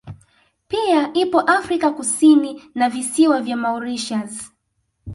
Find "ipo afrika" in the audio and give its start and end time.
1.13-1.91